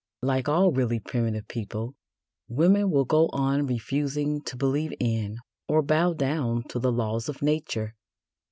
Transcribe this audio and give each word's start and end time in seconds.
Like 0.23 0.49
all 0.49 0.71
really 0.71 0.97
primitive 0.99 1.47
people, 1.47 1.93
women 2.49 2.89
will 2.89 3.05
go 3.05 3.27
on 3.33 3.67
refusing 3.67 4.41
to 4.45 4.57
believe 4.57 4.95
in 4.99 5.37
or 5.67 5.83
bow 5.83 6.13
down 6.13 6.63
to 6.69 6.79
the 6.79 6.91
laws 6.91 7.29
of 7.29 7.43
Nature. 7.43 7.93